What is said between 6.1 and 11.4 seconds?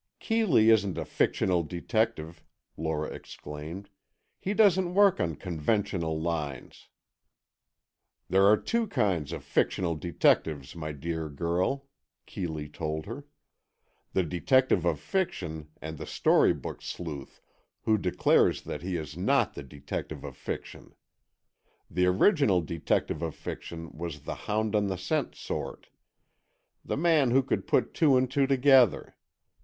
lines——" "There are two kinds of fictional detectives, my dear